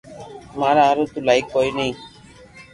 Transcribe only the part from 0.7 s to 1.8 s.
ھارون تو لائق ڪوئي